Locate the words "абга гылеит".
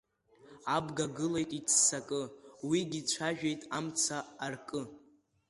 0.75-1.51